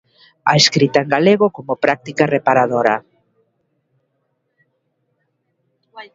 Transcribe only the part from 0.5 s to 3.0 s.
A escrita en galego como práctica reparadora.